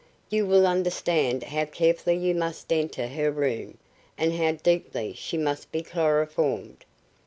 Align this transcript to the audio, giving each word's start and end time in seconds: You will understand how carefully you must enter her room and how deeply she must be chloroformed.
You 0.31 0.47
will 0.47 0.65
understand 0.65 1.43
how 1.43 1.65
carefully 1.65 2.17
you 2.17 2.33
must 2.33 2.73
enter 2.73 3.07
her 3.09 3.29
room 3.29 3.77
and 4.17 4.33
how 4.33 4.53
deeply 4.53 5.13
she 5.13 5.37
must 5.37 5.71
be 5.71 5.83
chloroformed. 5.83 6.85